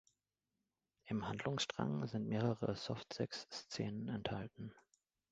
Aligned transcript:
Im 1.05 1.27
Handlungsstrang 1.27 2.07
sind 2.07 2.27
mehrere 2.27 2.75
"Softsex"-Szenen 2.75 4.07
enthalten. 4.11 4.73